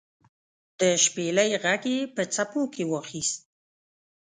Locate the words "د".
0.79-0.81